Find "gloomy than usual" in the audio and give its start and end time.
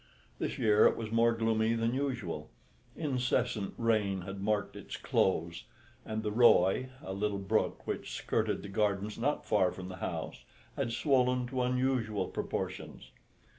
1.31-2.49